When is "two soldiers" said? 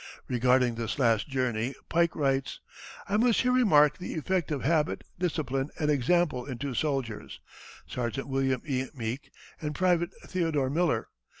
6.57-7.39